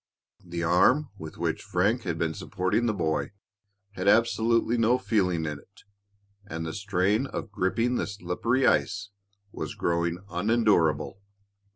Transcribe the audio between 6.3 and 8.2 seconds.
and the strain of gripping the